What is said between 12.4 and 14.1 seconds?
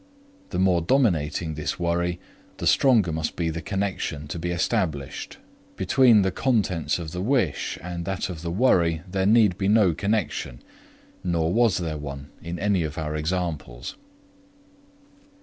in any of our examples.